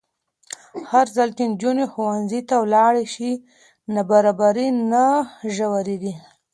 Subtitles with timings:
[0.91, 3.31] هرځل چې نجونې ښوونځي ته ولاړې شي،
[3.93, 5.05] نابرابري نه
[5.55, 6.13] ژورېږي.